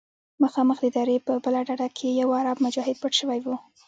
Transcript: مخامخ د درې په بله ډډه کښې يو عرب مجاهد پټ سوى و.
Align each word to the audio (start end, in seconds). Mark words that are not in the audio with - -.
مخامخ 0.43 0.77
د 0.83 0.87
درې 0.97 1.15
په 1.25 1.33
بله 1.43 1.59
ډډه 1.67 1.87
کښې 1.97 2.09
يو 2.21 2.29
عرب 2.39 2.57
مجاهد 2.65 2.95
پټ 3.01 3.13
سوى 3.19 3.39
و. 3.43 3.47